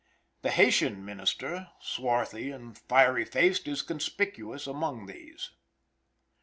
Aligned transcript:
The 0.41 0.49
Haytien 0.49 1.03
minister, 1.05 1.69
swarthy 1.79 2.49
and 2.49 2.75
fiery 2.75 3.23
faced, 3.23 3.67
is 3.67 3.83
conspicuous 3.83 4.65
among 4.65 5.05
these. 5.05 5.51